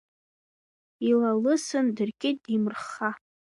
[1.09, 3.09] Илалысын, дыркит деимрыхха.